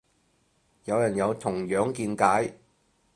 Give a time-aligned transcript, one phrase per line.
[0.85, 2.57] 有人有同樣見解